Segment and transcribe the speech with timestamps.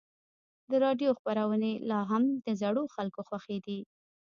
[0.69, 3.79] د راډیو خپرونې لا هم د زړو خلکو خوښې دي.